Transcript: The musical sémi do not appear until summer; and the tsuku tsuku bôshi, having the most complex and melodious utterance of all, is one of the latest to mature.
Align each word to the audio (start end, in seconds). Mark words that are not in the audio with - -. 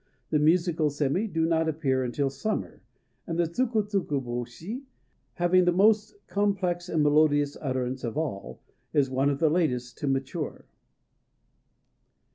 The 0.31 0.39
musical 0.39 0.89
sémi 0.89 1.31
do 1.31 1.45
not 1.45 1.69
appear 1.69 2.03
until 2.03 2.31
summer; 2.31 2.81
and 3.27 3.37
the 3.37 3.43
tsuku 3.43 3.83
tsuku 3.87 4.19
bôshi, 4.23 4.81
having 5.33 5.63
the 5.65 5.71
most 5.71 6.15
complex 6.25 6.89
and 6.89 7.03
melodious 7.03 7.55
utterance 7.61 8.03
of 8.03 8.17
all, 8.17 8.63
is 8.93 9.11
one 9.11 9.29
of 9.29 9.37
the 9.37 9.51
latest 9.51 9.99
to 9.99 10.07
mature. 10.07 10.65